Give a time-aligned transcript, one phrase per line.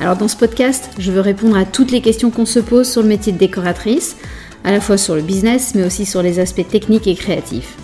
[0.00, 3.02] Alors dans ce podcast, je veux répondre à toutes les questions qu'on se pose sur
[3.02, 4.16] le métier de décoratrice,
[4.64, 7.76] à la fois sur le business, mais aussi sur les aspects techniques et créatifs.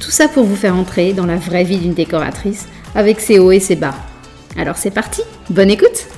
[0.00, 3.52] Tout ça pour vous faire entrer dans la vraie vie d'une décoratrice, avec ses hauts
[3.52, 3.94] et ses bas.
[4.56, 6.08] Alors c'est parti, bonne écoute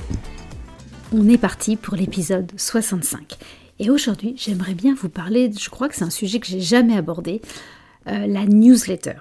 [1.13, 3.37] On est parti pour l'épisode 65.
[3.77, 6.97] Et aujourd'hui, j'aimerais bien vous parler, je crois que c'est un sujet que j'ai jamais
[6.97, 7.41] abordé,
[8.07, 9.17] euh, la newsletter.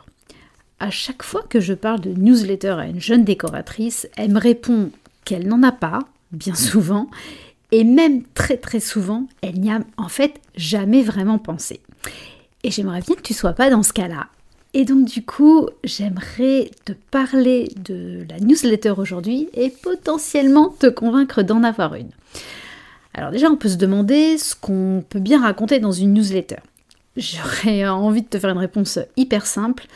[0.81, 4.91] À chaque fois que je parle de newsletter à une jeune décoratrice, elle me répond
[5.27, 5.99] qu'elle n'en a pas,
[6.33, 7.09] bien souvent,
[7.73, 11.81] et même très très souvent, elle n'y a en fait jamais vraiment pensé.
[12.63, 14.29] Et j'aimerais bien que tu sois pas dans ce cas-là.
[14.75, 21.43] Et donc du coup, j'aimerais te parler de la newsletter aujourd'hui et potentiellement te convaincre
[21.43, 22.11] d'en avoir une.
[23.15, 26.59] Alors déjà, on peut se demander ce qu'on peut bien raconter dans une newsletter.
[27.17, 29.87] J'aurais envie de te faire une réponse hyper simple.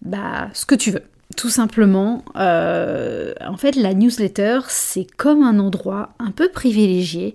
[0.00, 1.04] Bah, ce que tu veux.
[1.36, 7.34] Tout simplement, euh, en fait, la newsletter, c'est comme un endroit un peu privilégié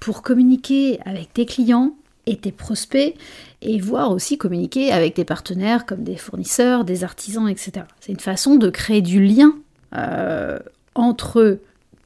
[0.00, 1.94] pour communiquer avec tes clients
[2.26, 3.14] et tes prospects
[3.62, 7.86] et voir aussi communiquer avec tes partenaires comme des fournisseurs, des artisans, etc.
[8.00, 9.54] C'est une façon de créer du lien
[9.94, 10.58] euh,
[10.94, 11.58] entre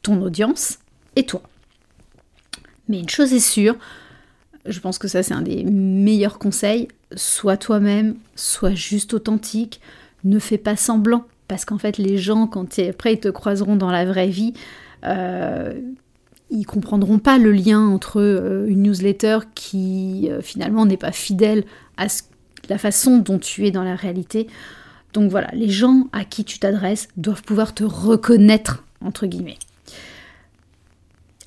[0.03, 0.79] ton audience
[1.17, 1.43] et toi.
[2.89, 3.77] Mais une chose est sûre,
[4.67, 9.81] je pense que ça c'est un des meilleurs conseils, sois toi-même, sois juste authentique,
[10.25, 13.91] ne fais pas semblant, parce qu'en fait, les gens, quand après ils te croiseront dans
[13.91, 14.55] la vraie vie,
[15.05, 15.81] euh,
[16.51, 21.65] ils comprendront pas le lien entre euh, une newsletter qui euh, finalement n'est pas fidèle
[21.97, 22.07] à
[22.69, 24.49] la façon dont tu es dans la réalité.
[25.13, 29.59] Donc voilà, les gens à qui tu t'adresses doivent pouvoir te reconnaître, entre guillemets.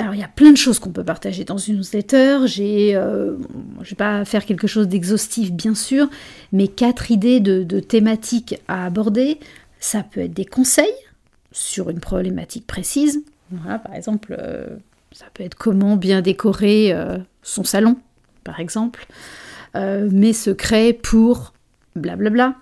[0.03, 2.39] Alors il y a plein de choses qu'on peut partager dans une newsletter.
[2.43, 3.37] J'ai, euh,
[3.83, 6.09] je vais pas faire quelque chose d'exhaustif bien sûr,
[6.51, 9.39] mais quatre idées de, thématiques à aborder.
[9.79, 10.93] Ça peut être des conseils
[11.53, 13.23] sur une problématique précise.
[13.65, 14.75] Par exemple, euh,
[15.13, 17.95] ça peut être comment bien décorer euh, son salon,
[18.43, 19.07] par exemple.
[19.73, 21.53] mes secrets pour
[21.95, 22.55] blablabla.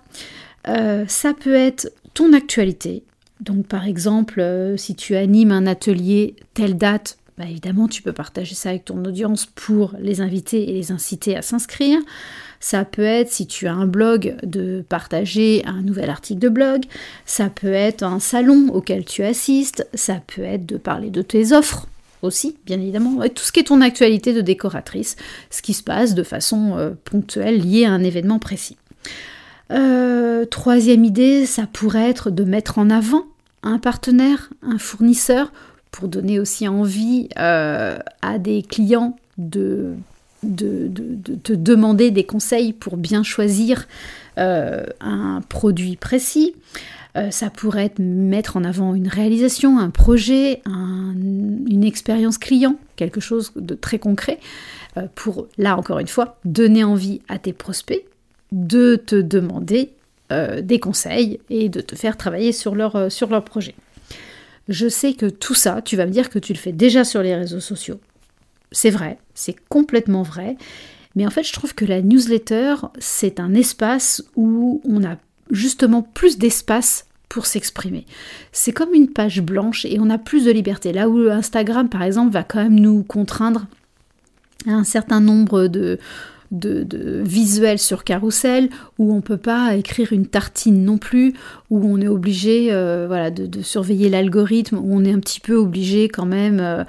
[1.08, 3.02] ça peut être ton actualité.
[3.40, 8.54] Donc par exemple, si tu animes un atelier telle date, bah, évidemment, tu peux partager
[8.54, 11.98] ça avec ton audience pour les inviter et les inciter à s'inscrire.
[12.60, 16.84] Ça peut être, si tu as un blog, de partager un nouvel article de blog.
[17.24, 19.88] Ça peut être un salon auquel tu assistes.
[19.94, 21.86] Ça peut être de parler de tes offres
[22.20, 23.22] aussi, bien évidemment.
[23.22, 25.16] Et tout ce qui est ton actualité de décoratrice,
[25.50, 28.76] ce qui se passe de façon euh, ponctuelle liée à un événement précis.
[29.70, 33.24] Euh, troisième idée, ça pourrait être de mettre en avant
[33.62, 35.52] un partenaire, un fournisseur
[35.92, 39.94] pour donner aussi envie euh, à des clients de,
[40.42, 43.86] te demander des conseils pour bien choisir
[44.38, 46.56] euh, un produit précis.
[47.16, 53.20] Euh, ça pourrait être mettre en avant une réalisation, un projet, une expérience client, quelque
[53.20, 54.40] chose de très concret,
[55.14, 58.04] pour, là encore une fois, donner envie à tes prospects
[58.50, 59.90] de te demander
[60.62, 63.74] des conseils et de te faire travailler sur leur projet.
[64.72, 67.22] Je sais que tout ça, tu vas me dire que tu le fais déjà sur
[67.22, 68.00] les réseaux sociaux.
[68.72, 70.56] C'est vrai, c'est complètement vrai.
[71.14, 75.16] Mais en fait, je trouve que la newsletter, c'est un espace où on a
[75.50, 78.06] justement plus d'espace pour s'exprimer.
[78.50, 80.94] C'est comme une page blanche et on a plus de liberté.
[80.94, 83.66] Là où Instagram, par exemple, va quand même nous contraindre
[84.66, 85.98] à un certain nombre de,
[86.52, 88.68] de, visuels sur carrousel,
[88.98, 91.34] où on peut pas écrire une tartine non plus,
[91.70, 96.08] où on est obligé euh, de, surveiller l'algorithme, où on est un petit peu obligé
[96.08, 96.84] quand même euh,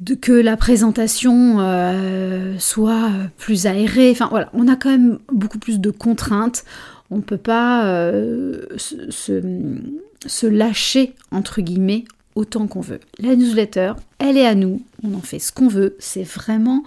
[0.00, 4.10] de que la présentation euh, soit plus aérée.
[4.12, 6.64] Enfin voilà, on a quand même beaucoup plus de contraintes.
[7.10, 8.10] On ne peut pas
[8.78, 9.42] se,
[10.26, 12.04] se lâcher, entre guillemets,
[12.34, 13.00] autant qu'on veut.
[13.18, 16.84] La newsletter, elle est à nous, on en fait ce qu'on veut, c'est vraiment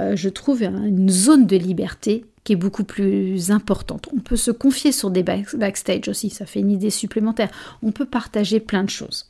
[0.00, 4.08] euh, je trouve une zone de liberté qui est beaucoup plus importante.
[4.14, 7.50] On peut se confier sur des backstage aussi, ça fait une idée supplémentaire.
[7.82, 9.26] On peut partager plein de choses.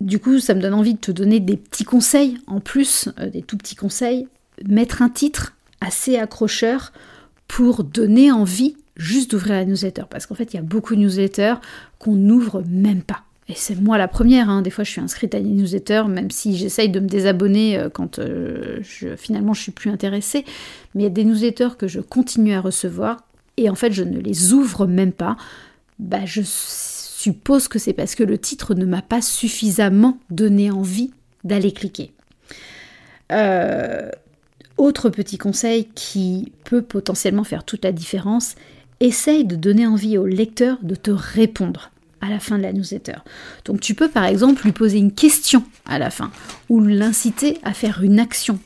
[0.00, 3.30] Du coup, ça me donne envie de te donner des petits conseils en plus, euh,
[3.30, 4.26] des tout petits conseils.
[4.66, 6.92] Mettre un titre assez accrocheur
[7.48, 10.04] pour donner envie juste d'ouvrir la newsletter.
[10.10, 11.56] Parce qu'en fait, il y a beaucoup de newsletters
[11.98, 13.22] qu'on n'ouvre même pas.
[13.48, 14.60] Et c'est moi la première, hein.
[14.60, 17.88] des fois je suis inscrite à une newsletter, même si j'essaye de me désabonner euh,
[17.88, 20.44] quand euh, je, finalement je suis plus intéressée,
[20.94, 23.24] mais il y a des newsletters que je continue à recevoir,
[23.56, 25.36] et en fait je ne les ouvre même pas,
[26.00, 31.12] bah, je suppose que c'est parce que le titre ne m'a pas suffisamment donné envie
[31.44, 32.12] d'aller cliquer.
[33.32, 34.10] Euh,
[34.76, 38.56] autre petit conseil qui peut potentiellement faire toute la différence,
[39.00, 41.92] essaye de donner envie au lecteur de te répondre
[42.26, 43.16] à la fin de la newsletter.
[43.64, 46.30] Donc tu peux par exemple lui poser une question à la fin
[46.68, 48.58] ou l'inciter à faire une action.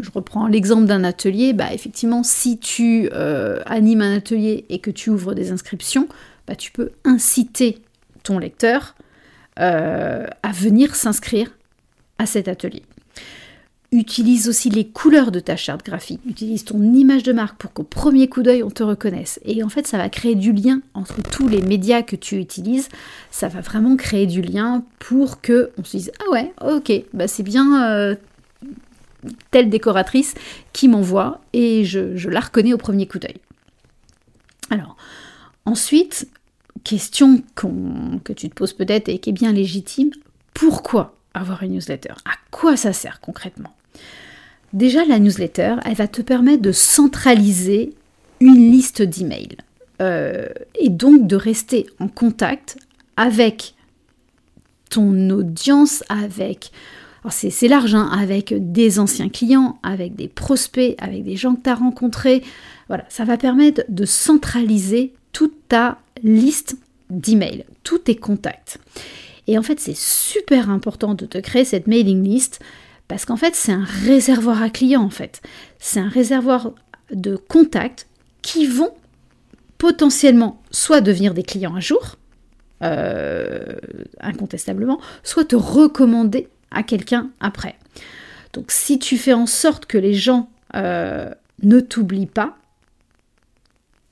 [0.00, 4.90] Je reprends l'exemple d'un atelier, bah effectivement si tu euh, animes un atelier et que
[4.90, 6.08] tu ouvres des inscriptions,
[6.46, 7.78] bah, tu peux inciter
[8.22, 8.94] ton lecteur
[9.58, 11.50] euh, à venir s'inscrire
[12.18, 12.82] à cet atelier.
[13.92, 16.20] Utilise aussi les couleurs de ta charte graphique.
[16.24, 19.40] Utilise ton image de marque pour qu'au premier coup d'œil, on te reconnaisse.
[19.44, 22.88] Et en fait, ça va créer du lien entre tous les médias que tu utilises.
[23.32, 27.26] Ça va vraiment créer du lien pour que on se dise Ah ouais, ok, bah
[27.26, 28.14] c'est bien euh,
[29.50, 30.34] telle décoratrice
[30.72, 33.38] qui m'envoie et je, je la reconnais au premier coup d'œil.
[34.70, 34.96] Alors,
[35.64, 36.28] ensuite,
[36.84, 37.42] question
[38.22, 40.10] que tu te poses peut-être et qui est bien légitime
[40.54, 42.12] pourquoi avoir une newsletter?
[42.24, 43.72] À quoi ça sert concrètement?
[44.72, 47.92] Déjà, la newsletter, elle va te permettre de centraliser
[48.40, 49.56] une liste d'emails
[50.00, 50.46] euh,
[50.78, 52.78] et donc de rester en contact
[53.16, 53.74] avec
[54.88, 56.72] ton audience, avec,
[57.28, 61.70] c'est large, hein, avec des anciens clients, avec des prospects, avec des gens que tu
[61.70, 62.42] as rencontrés.
[62.88, 66.76] Voilà, ça va permettre de centraliser toute ta liste
[67.10, 68.78] d'emails, tous tes contacts.
[69.46, 72.60] Et en fait, c'est super important de te créer cette mailing list
[73.10, 75.42] parce qu'en fait, c'est un réservoir à clients, en fait.
[75.80, 76.70] C'est un réservoir
[77.12, 78.06] de contacts
[78.40, 78.94] qui vont
[79.78, 82.18] potentiellement soit devenir des clients un jour,
[82.84, 83.74] euh,
[84.20, 87.74] incontestablement, soit te recommander à quelqu'un après.
[88.52, 91.30] Donc si tu fais en sorte que les gens euh,
[91.64, 92.58] ne t'oublient pas,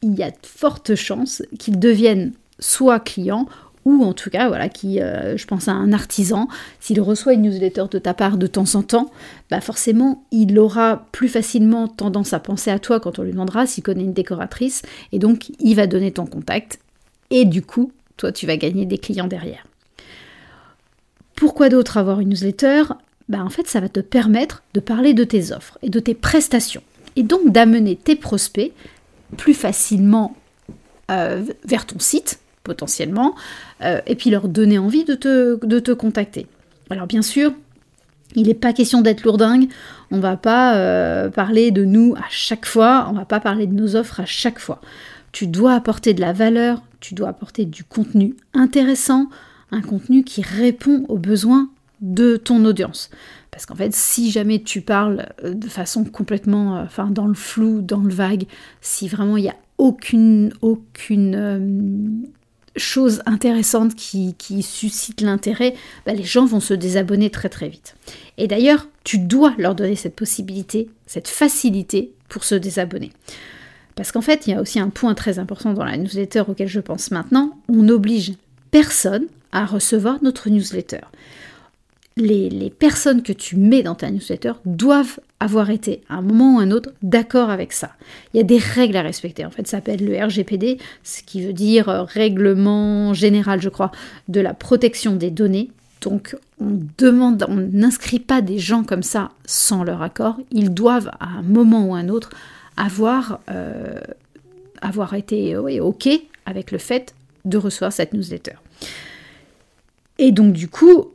[0.02, 3.46] il y a de fortes chances qu'ils deviennent soit clients
[3.88, 6.48] ou en tout cas, voilà, qui, euh, je pense à un artisan,
[6.78, 9.10] s'il reçoit une newsletter de ta part de temps en temps,
[9.50, 13.66] bah forcément, il aura plus facilement tendance à penser à toi quand on lui demandera
[13.66, 14.82] s'il connaît une décoratrice,
[15.12, 16.80] et donc il va donner ton contact,
[17.30, 19.64] et du coup, toi, tu vas gagner des clients derrière.
[21.34, 22.82] Pourquoi d'autre avoir une newsletter?
[23.28, 26.14] Bah, En fait, ça va te permettre de parler de tes offres et de tes
[26.14, 26.82] prestations,
[27.16, 28.72] et donc d'amener tes prospects
[29.36, 30.36] plus facilement
[31.10, 33.34] euh, vers ton site, potentiellement,
[33.82, 36.46] euh, et puis leur donner envie de te, de te contacter.
[36.90, 37.52] Alors bien sûr,
[38.34, 39.68] il n'est pas question d'être lourdingue,
[40.10, 43.74] on va pas euh, parler de nous à chaque fois, on va pas parler de
[43.74, 44.80] nos offres à chaque fois.
[45.32, 49.28] Tu dois apporter de la valeur, tu dois apporter du contenu intéressant,
[49.72, 51.70] un contenu qui répond aux besoins
[52.02, 53.10] de ton audience.
[53.50, 57.80] Parce qu'en fait, si jamais tu parles euh, de façon complètement, enfin, dans le flou,
[57.80, 58.44] dans le vague,
[58.82, 62.26] si vraiment il n'y a aucune, aucune
[62.78, 65.74] chose intéressante qui, suscite l'intérêt,
[66.06, 67.94] bah, les gens vont se désabonner très très vite.
[68.36, 73.12] Et d'ailleurs, tu dois leur donner cette possibilité, cette facilité pour se désabonner.
[73.94, 76.68] Parce qu'en fait, il y a aussi un point très important dans la newsletter auquel
[76.68, 78.34] je pense maintenant, on n'oblige
[78.70, 81.00] personne à recevoir notre newsletter
[82.18, 86.58] les, personnes que tu mets dans ta newsletter doivent avoir été à un moment ou
[86.58, 87.92] un autre d'accord avec ça.
[88.32, 89.44] Il y a des règles à respecter.
[89.44, 93.92] En fait, ça s'appelle le RGPD, ce qui veut dire euh, règlement général, je crois,
[94.28, 95.70] de la protection des données.
[96.00, 100.36] Donc, on demande, on n'inscrit pas des gens comme ça sans leur accord.
[100.50, 102.30] Ils doivent à un moment ou un autre
[102.76, 103.98] avoir, euh,
[104.80, 106.08] avoir été ok
[106.46, 107.14] avec le fait
[107.44, 108.54] de recevoir cette newsletter.
[110.18, 111.08] Et donc, du coup,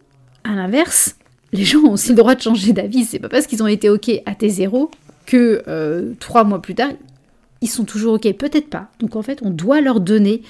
[0.44, 1.16] à l'inverse,
[1.54, 3.06] les gens ont aussi le droit de changer d'avis.
[3.06, 4.90] C'est pas parce qu'ils ont été OK à T0
[5.26, 6.92] que euh, trois mois plus tard,
[7.62, 8.32] ils sont toujours OK.
[8.34, 8.90] Peut-être pas.
[9.00, 10.42] Donc en fait, on doit leur donner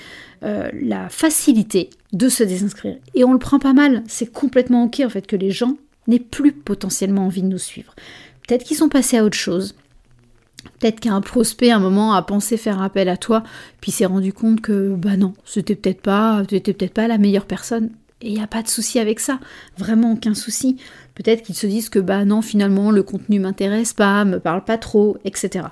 [0.44, 2.98] euh, la facilité de se désinscrire.
[3.14, 4.04] Et on le prend pas mal.
[4.08, 7.94] C'est complètement OK en fait que les gens n'aient plus potentiellement envie de nous suivre.
[8.48, 9.76] Peut-être qu'ils sont passés à autre chose.
[10.80, 13.44] Peut-être qu'un prospect à un moment a pensé faire appel à toi,
[13.82, 17.90] puis s'est rendu compte que bah non, c'était peut-être pas, peut-être pas la meilleure personne.
[18.24, 19.39] Et il n'y a pas de souci avec ça,
[19.77, 20.77] vraiment aucun souci.
[21.13, 24.77] Peut-être qu'ils se disent que bah non, finalement, le contenu m'intéresse pas, me parle pas
[24.77, 25.65] trop, etc.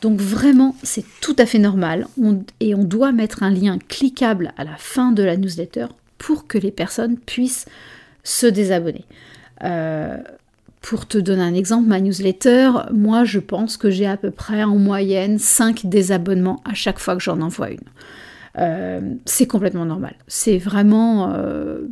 [0.00, 2.06] Donc vraiment, c'est tout à fait normal.
[2.60, 6.56] et on doit mettre un lien cliquable à la fin de la newsletter pour que
[6.56, 7.66] les personnes puissent
[8.24, 9.04] se désabonner.
[9.62, 10.16] Euh,
[10.80, 14.62] pour te donner un exemple, ma newsletter, moi je pense que j'ai à peu près
[14.64, 17.78] en moyenne 5 désabonnements à chaque fois que j'en envoie une.
[18.58, 20.14] Euh, c'est complètement normal.
[20.26, 21.82] C'est vraiment, euh,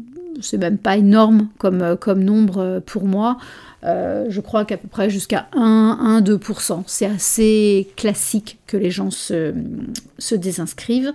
[0.40, 3.38] c'est même pas énorme comme, comme nombre pour moi.
[3.82, 6.82] je crois qu'à peu près jusqu'à 1-2%.
[6.86, 9.54] C'est assez classique que les gens se,
[10.18, 11.12] se désinscrivent.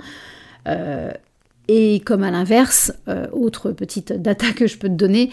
[1.67, 2.93] et comme à l'inverse,
[3.33, 5.29] autre petite data que je peux te donner,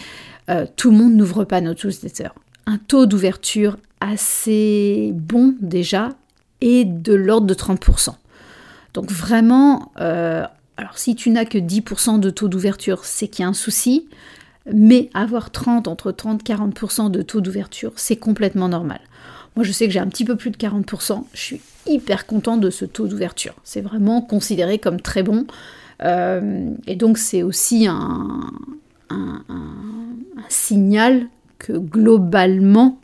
[0.77, 2.31] tout le monde n'ouvre pas notre newsletter.
[2.67, 6.11] Un taux d'ouverture assez bon déjà
[6.61, 8.15] et de l'ordre de 30%.
[8.95, 10.45] Donc vraiment, euh,
[10.77, 14.09] alors si tu n'as que 10% de taux d'ouverture, c'est qu'il y a un souci,
[14.73, 19.01] mais avoir 30%, entre 30 et 40% de taux d'ouverture, c'est complètement normal.
[19.57, 22.57] Moi je sais que j'ai un petit peu plus de 40%, je suis hyper content
[22.57, 23.55] de ce taux d'ouverture.
[23.65, 25.47] C'est vraiment considéré comme très bon.
[26.03, 28.41] Euh, et donc c'est aussi un,
[29.11, 29.45] un
[30.49, 31.27] signal
[31.59, 32.99] que globalement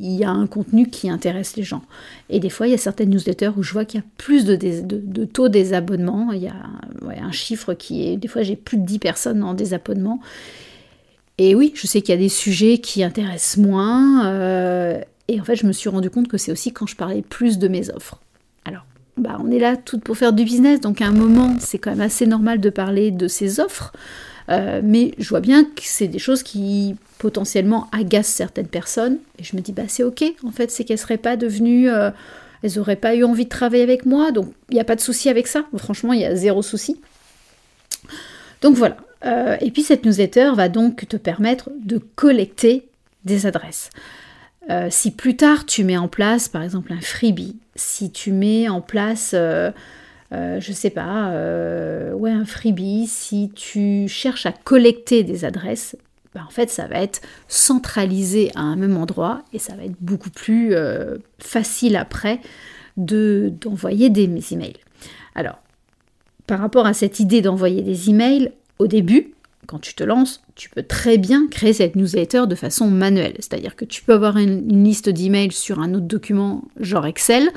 [0.00, 1.82] il y a un contenu qui intéresse les gens.
[2.30, 4.44] Et des fois, il y a certaines newsletters où je vois qu'il y a plus
[4.44, 6.32] de, de, taux désabonnement.
[6.32, 6.54] Il y a
[7.22, 8.16] un chiffre qui est...
[8.16, 10.20] Des fois, j'ai plus de 10 personnes en désabonnement.
[11.38, 14.26] Et oui, je sais qu'il y a des sujets qui intéressent moins.
[14.26, 17.22] Euh, et en fait, je me suis rendu compte que c'est aussi quand je parlais
[17.22, 18.20] plus de mes offres.
[18.64, 18.84] Alors,
[19.16, 21.90] bah, on est là tout pour faire du business, donc à un moment, c'est quand
[21.90, 23.92] même assez normal de parler de ces offres.
[24.50, 29.18] Euh, mais je vois bien que c'est des choses qui potentiellement agacent certaines personnes.
[29.38, 31.90] Et je me dis, bah c'est ok, en fait, c'est qu'elles seraient pas devenues.
[31.90, 32.10] Euh,
[32.62, 35.00] elles n'auraient pas eu envie de travailler avec moi, donc il n'y a pas de
[35.00, 35.64] souci avec ça.
[35.76, 37.00] Franchement, il y a zéro souci.
[38.62, 38.96] Donc voilà.
[39.24, 42.88] Euh, et puis cette newsletter va donc te permettre de collecter
[43.24, 43.90] des adresses.
[44.90, 48.80] si plus tard tu mets en place par exemple un freebie, si tu mets en
[48.80, 49.34] place
[50.30, 55.96] je sais pas, euh, ouais, un freebie, si tu cherches à collecter des adresses,
[56.34, 59.96] bah, en fait, ça va être centralisé à un même endroit et ça va être
[60.00, 62.40] beaucoup plus euh, facile après
[62.96, 64.76] de, d'envoyer des emails.
[65.34, 65.58] Alors,
[66.46, 69.32] par rapport à cette idée d'envoyer des emails, au début,
[69.68, 73.34] quand tu te lances, tu peux très bien créer cette newsletter de façon manuelle.
[73.36, 77.50] C'est-à-dire que tu peux avoir une, liste d'emails sur un autre document, genre Excel,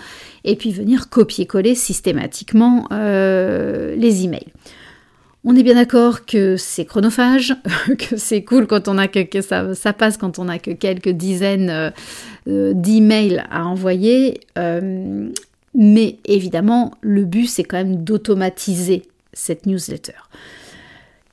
[0.44, 4.52] et puis venir copier-coller systématiquement euh, les emails.
[5.46, 7.56] On est bien d'accord que c'est chronophage,
[7.98, 11.70] que c'est cool quand on a que, ça, passe quand on a que quelques dizaines
[11.70, 11.90] euh,
[12.50, 14.42] euh, d'emails à envoyer.
[15.74, 20.12] mais évidemment, le but c'est quand même d'automatiser cette newsletter.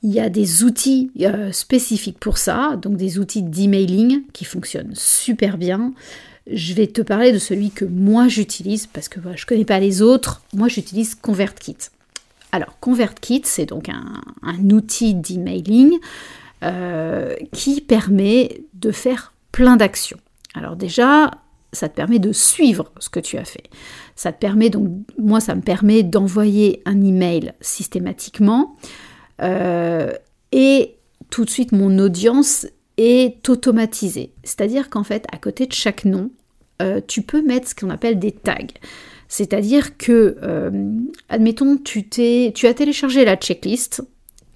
[0.01, 4.93] Il y a des outils euh, spécifiques pour ça, donc des outils d'emailing qui fonctionnent
[4.93, 5.93] super bien.
[6.51, 9.79] Je vais te parler de celui que moi j'utilise parce que je ne connais pas
[9.79, 10.41] les autres.
[10.53, 11.77] Moi j'utilise ConvertKit.
[12.51, 15.93] Alors ConvertKit, c'est donc un, outil d'emailing
[16.63, 20.17] euh, qui permet de faire plein d'actions.
[20.55, 21.31] Alors déjà,
[21.73, 23.63] ça te permet de suivre ce que tu as fait.
[24.15, 24.89] Ça te permet donc,
[25.19, 28.75] moi ça me permet d'envoyer un email systématiquement.
[29.41, 30.11] Euh,
[30.51, 30.95] et
[31.29, 32.67] tout de suite, mon audience
[32.97, 34.33] est automatisée.
[34.43, 36.31] C'est-à-dire qu'en fait, à côté de chaque nom,
[36.81, 38.55] euh, tu peux mettre ce qu'on appelle des tags.
[39.27, 40.71] C'est-à-dire que, euh,
[41.29, 44.01] admettons, tu, tu as téléchargé la checklist.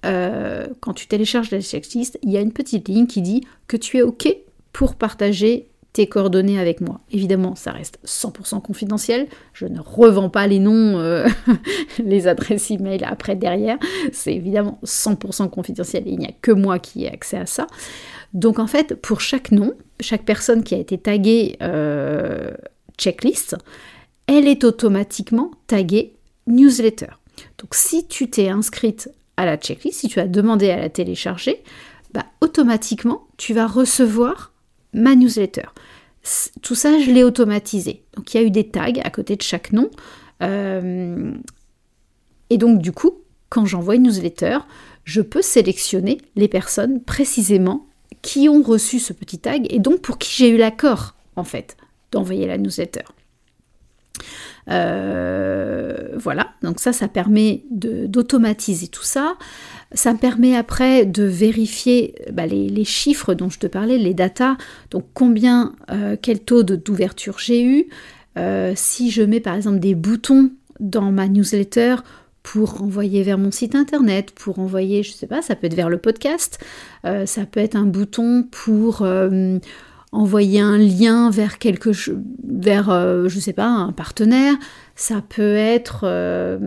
[0.02, 3.96] quand tu télécharges la checklist, il y a une petite ligne qui dit que tu
[3.96, 4.28] es OK
[4.72, 7.00] pour partager tes coordonnées avec moi.
[7.12, 9.28] Évidemment, ça reste 100% confidentiel.
[9.52, 11.24] Je ne revends pas les noms, euh,
[12.04, 13.78] les adresses email après derrière.
[14.12, 17.68] C'est évidemment 100% confidentiel et il n'y a que moi qui ai accès à ça.
[18.34, 22.50] Donc en fait, pour chaque nom, chaque personne qui a été taguée euh,
[22.98, 23.56] checklist,
[24.26, 26.16] elle est automatiquement taguée
[26.48, 27.12] newsletter.
[27.58, 31.62] Donc si tu t'es inscrite à la checklist, si tu as demandé à la télécharger,
[32.12, 34.53] bah, automatiquement tu vas recevoir
[34.94, 35.66] ma newsletter.
[36.62, 38.02] Tout ça, je l'ai automatisé.
[38.16, 39.90] Donc il y a eu des tags à côté de chaque nom.
[40.42, 41.32] Euh,
[42.50, 43.20] et donc du coup,
[43.50, 44.58] quand j'envoie une newsletter,
[45.04, 47.86] je peux sélectionner les personnes précisément
[48.22, 51.76] qui ont reçu ce petit tag et donc pour qui j'ai eu l'accord en fait
[52.10, 53.02] d'envoyer la newsletter.
[54.70, 59.36] Euh, voilà, donc ça, ça permet d'automatiser tout ça.
[59.92, 64.56] Ça me permet après de vérifier bah, les, chiffres dont je te parlais, les datas,
[64.90, 67.86] donc combien, euh, quel taux d'ouverture j'ai eu.
[68.36, 70.50] Euh, si je mets par exemple des boutons
[70.80, 71.96] dans ma newsletter
[72.42, 75.88] pour envoyer vers mon site internet, pour envoyer, je sais pas, ça peut être vers
[75.88, 76.58] le podcast,
[77.02, 79.02] ça peut être un bouton pour
[80.14, 81.90] envoyer un lien vers quelque
[82.46, 84.54] vers euh, je sais pas un partenaire
[84.94, 86.58] ça peut être euh,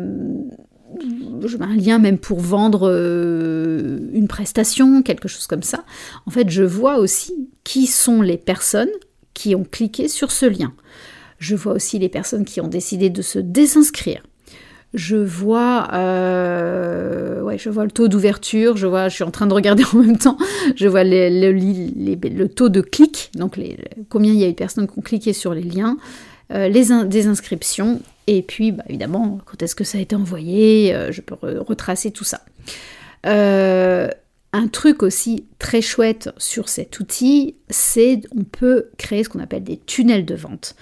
[1.59, 5.83] un lien même pour vendre euh, une prestation quelque chose comme ça.
[6.25, 8.89] En fait je vois aussi qui sont les personnes
[9.33, 10.73] qui ont cliqué sur ce lien.
[11.39, 14.23] Je vois aussi les personnes qui ont décidé de se désinscrire.
[14.93, 19.45] Je vois, euh, ouais, je vois le taux d'ouverture, je vois, je suis en train
[19.45, 20.37] de regarder en même temps,
[20.75, 23.59] je vois le taux de clic, donc
[24.09, 25.97] combien il y a eu de personnes qui ont cliqué sur les liens,
[26.53, 30.93] euh, les des inscriptions, et puis bah, évidemment quand est-ce que ça a été envoyé,
[30.93, 32.41] euh, je peux retracer tout ça.
[33.23, 39.63] un truc aussi très chouette sur cet outil, c'est on peut créer ce qu'on appelle
[39.63, 40.75] des tunnels de vente.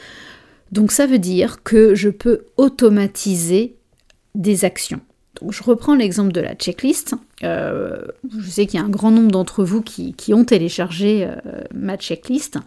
[0.72, 3.76] Donc ça veut dire que je peux automatiser
[4.36, 5.02] des actions.
[5.42, 7.16] Donc je reprends l'exemple de la checklist.
[7.44, 8.06] Euh,
[8.40, 11.98] je sais qu'il y a un grand nombre d'entre vous qui, ont téléchargé euh, ma
[11.98, 12.58] checklist.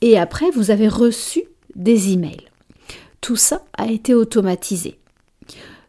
[0.00, 1.42] Et après, vous avez reçu
[1.74, 2.49] des emails.
[3.20, 4.98] Tout ça a été automatisé.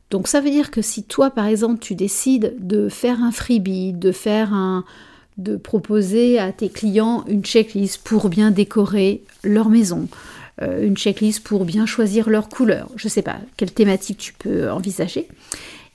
[0.09, 3.93] Donc ça veut dire que si toi, par exemple, tu décides de faire un freebie,
[3.93, 4.83] de faire un,
[5.37, 10.07] de proposer à tes clients une checklist pour bien décorer leur maison,
[10.61, 14.33] euh, une checklist pour bien choisir leur couleur, je ne sais pas quelle thématique tu
[14.33, 15.27] peux envisager,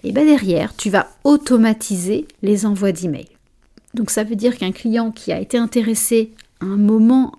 [0.03, 3.29] et bien derrière, tu vas automatiser les envois d'emails.
[3.93, 7.33] Donc ça veut dire qu'un client qui a été intéressé à un moment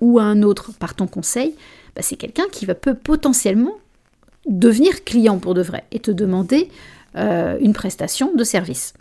[0.00, 1.54] ou à un autre par ton conseil,
[1.94, 3.74] bah, c'est quelqu'un qui va peut potentiellement
[4.46, 6.68] devenir client pour de vrai et te demander
[7.16, 8.94] euh, une prestation de service.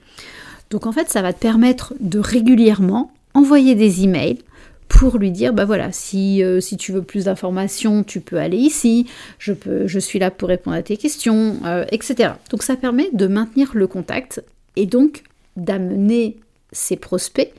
[0.69, 4.39] Donc en fait, ça va te permettre de régulièrement envoyer des emails
[4.87, 9.07] pour lui dire bah voilà si, euh, tu veux plus d'informations tu peux aller ici
[9.39, 13.71] je suis là pour répondre à tes questions euh, etc donc ça permet de maintenir
[13.73, 14.43] le contact
[14.75, 15.23] et donc
[15.55, 16.37] d'amener
[16.71, 17.51] ses prospects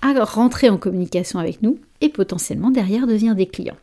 [0.00, 3.76] à rentrer en communication avec nous et potentiellement derrière devenir des clients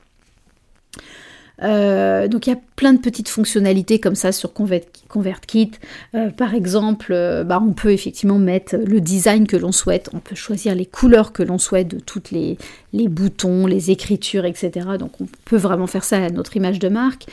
[1.61, 5.71] euh, donc il y a plein de petites fonctionnalités comme ça sur ConvertKit.
[6.15, 10.19] Euh, par exemple, euh, bah, on peut effectivement mettre le design que l'on souhaite, on
[10.19, 12.57] peut choisir les couleurs que l'on souhaite de toutes les,
[12.93, 14.71] boutons, les écritures, etc.
[14.97, 17.25] Donc on peut vraiment faire ça à notre image de marque.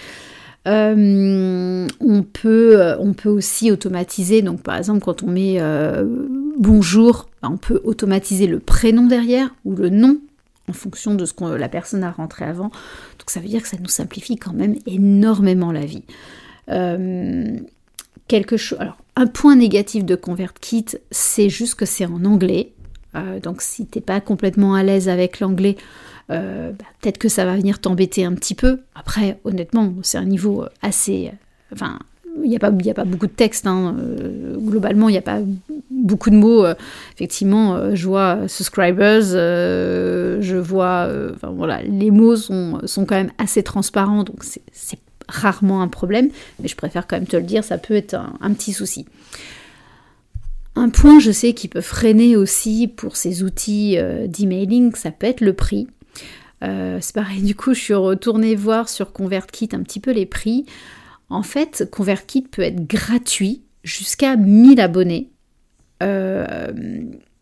[0.66, 2.96] on, peut,
[3.26, 5.60] aussi automatiser, donc par exemple quand on met
[6.58, 10.18] bonjour, bah, on peut automatiser le prénom derrière ou le nom
[10.68, 12.70] en fonction de ce que la personne a rentré avant.
[13.18, 16.04] Donc ça veut dire que ça nous simplifie quand même énormément la vie.
[16.70, 17.58] Euh,
[18.28, 18.78] quelque chose.
[18.80, 22.72] Alors, un point négatif de ConvertKit, c'est juste que c'est en anglais.
[23.14, 25.76] Euh, donc si t'es pas complètement à l'aise avec l'anglais,
[26.30, 28.80] euh, bah, peut-être que ça va venir t'embêter un petit peu.
[28.94, 31.30] Après, honnêtement, c'est un niveau assez.
[31.72, 31.98] Enfin,
[32.42, 33.66] il n'y a, a pas beaucoup de texte.
[33.66, 33.96] Hein.
[34.58, 35.40] globalement, il n'y a pas
[36.06, 36.64] beaucoup de mots.
[36.64, 36.74] Euh,
[37.14, 41.10] effectivement, euh, je vois subscribers, euh, je vois.
[41.42, 46.28] voilà, les mots sont, sont quand même assez transparents, donc c'est rarement un problème,
[46.60, 49.06] mais je préfère quand même te le dire, ça peut être un, petit souci.
[50.76, 55.40] Un point, je sais, qui peut freiner aussi pour ces outils d'emailing, ça peut être
[55.40, 55.88] le prix.
[56.60, 60.64] c'est pareil, du coup, je suis retournée voir sur ConvertKit un petit peu les prix.
[61.28, 65.30] En fait, ConvertKit peut être gratuit jusqu'à 1000 abonnés.
[66.02, 66.80] Euh,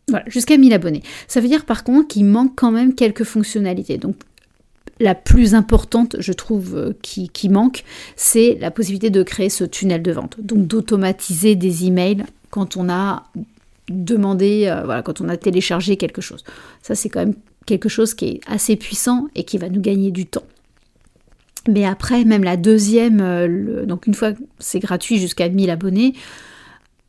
[0.07, 1.03] voilà, jusqu'à 1000 abonnés.
[1.27, 3.97] Ça veut dire par contre qu'il manque quand même quelques fonctionnalités.
[3.97, 4.15] Donc
[4.99, 7.83] la plus importante, je trouve, euh, qui, manque,
[8.15, 10.37] c'est la possibilité de créer ce tunnel de vente.
[10.39, 13.23] Donc d'automatiser des emails quand on a
[13.89, 16.43] demandé, euh, voilà, quand on a téléchargé quelque chose.
[16.81, 20.11] Ça, c'est quand même quelque chose qui est assez puissant et qui va nous gagner
[20.11, 20.45] du temps.
[21.67, 26.13] Mais après, même la deuxième, donc une fois c'est gratuit jusqu'à 1000 abonnés,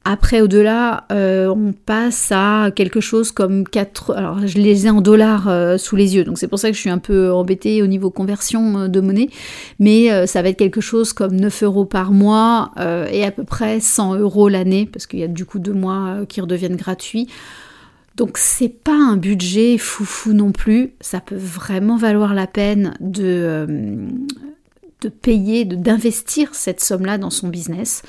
[0.08, 4.14] après, au-delà, euh, on passe à quelque chose comme 4...
[4.14, 6.76] Alors, je les ai en dollars euh, sous les yeux, donc c'est pour ça que
[6.76, 9.30] je suis un peu embêtée au niveau conversion euh, de monnaie.
[9.80, 12.70] Mais ça va être quelque chose comme 9 euros par mois
[13.10, 16.18] et à peu près 100 euros l'année, parce qu'il y a du coup deux mois
[16.28, 17.26] qui redeviennent gratuits.
[18.14, 23.66] Donc c'est pas un budget foufou non plus, ça peut vraiment valoir la peine de,
[25.02, 28.02] de payer, d'investir cette somme-là dans son business.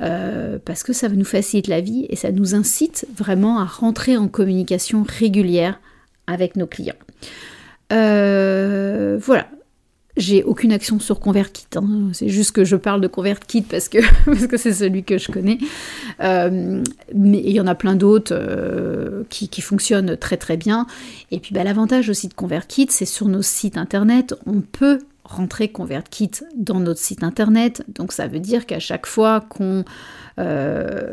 [0.00, 4.16] Euh, parce que ça nous facilite la vie et ça nous incite vraiment à rentrer
[4.16, 5.80] en communication régulière
[6.26, 6.94] avec nos clients.
[7.92, 9.48] Euh, voilà.
[10.16, 12.10] J'ai aucune action sur ConvertKit, hein.
[12.12, 13.98] c'est juste que je parle de ConvertKit parce que
[14.56, 15.58] c'est celui que je connais.
[16.20, 16.82] Euh,
[17.14, 20.86] mais il y en a plein d'autres qui, qui, fonctionnent très très bien.
[21.30, 24.98] Et puis bah, l'avantage aussi de ConvertKit, c'est sur nos sites internet, on peut
[25.30, 27.84] rentrer ConvertKit dans notre site internet.
[27.88, 29.84] Donc ça veut dire qu'à chaque fois qu'on
[30.38, 31.12] euh,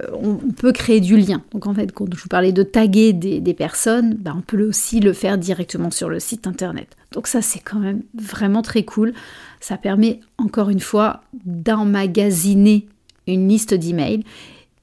[0.57, 1.43] peut créer du lien.
[1.51, 4.99] Donc en fait, quand je vous parlais de taguer des, personnes, bah, on peut aussi
[4.99, 6.95] le faire directement sur le site internet.
[7.11, 9.13] Donc ça c'est quand même vraiment très cool.
[9.59, 12.87] Ça permet encore une fois d'emmagasiner
[13.27, 14.23] une liste d'emails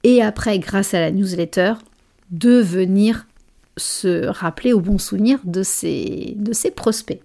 [0.04, 1.74] et après, grâce à la newsletter,
[2.30, 3.26] de venir
[3.76, 5.62] se rappeler au bon souvenir de
[6.36, 7.20] de ses prospects.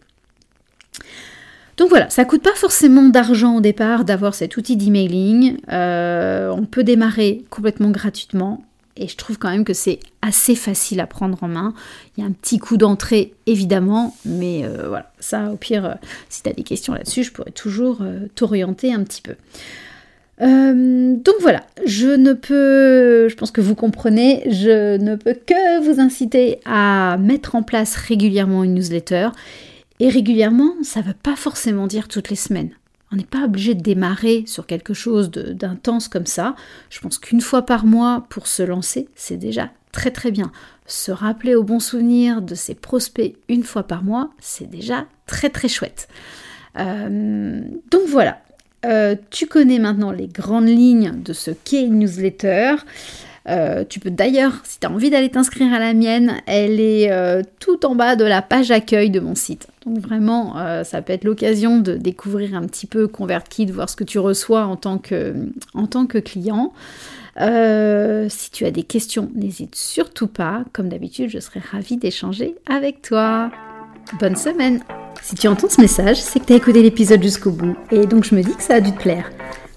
[1.79, 5.59] Donc voilà, ça coûte pas forcément d'argent au départ d'avoir cet outil d'emailing.
[5.71, 8.65] Euh, on peut démarrer complètement gratuitement
[8.97, 11.73] et je trouve quand même que c'est assez facile à prendre en main.
[12.17, 15.93] Il y a un petit coup d'entrée évidemment, mais euh, voilà, ça au pire, euh,
[16.27, 18.01] si tu as des questions là-dessus, je pourrais toujours
[18.35, 19.35] t'orienter un petit peu.
[20.41, 26.01] donc voilà, je ne peux, je pense que vous comprenez, je ne peux que vous
[26.01, 29.29] inciter à mettre en place régulièrement une newsletter
[29.99, 32.71] et régulièrement, ça ne veut pas forcément dire toutes les semaines.
[33.11, 36.55] On n'est pas obligé de démarrer sur quelque chose d'intense comme ça.
[36.89, 40.51] Je pense qu'une fois par mois pour se lancer, c'est déjà très très bien.
[40.85, 45.49] Se rappeler au bon souvenir de ses prospects une fois par mois, c'est déjà très
[45.49, 46.07] très chouette.
[46.77, 48.41] Euh, donc voilà,
[48.85, 52.75] euh, tu connais maintenant les grandes lignes de ce qu'est une newsletter.
[53.49, 57.11] Euh, tu peux d'ailleurs, si tu as envie d'aller t'inscrire à la mienne, elle est
[57.11, 59.67] euh, tout en bas de la page accueil de mon site.
[59.85, 63.95] Donc vraiment, euh, ça peut être l'occasion de découvrir un petit peu ConvertKit, voir ce
[63.95, 65.33] que tu reçois en tant que,
[65.73, 66.73] en tant que client.
[67.37, 70.63] si tu as des questions, n'hésite surtout pas.
[70.73, 73.49] Comme d'habitude, je serai ravie d'échanger avec toi.
[74.19, 74.81] Bonne semaine
[75.21, 78.23] Si tu entends ce message, c'est que tu as écouté l'épisode jusqu'au bout, et donc
[78.23, 79.29] je me dis que ça a dû te plaire.